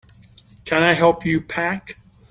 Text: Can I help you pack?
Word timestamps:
Can 0.65 0.81
I 0.81 0.93
help 0.93 1.25
you 1.27 1.39
pack? 1.41 1.97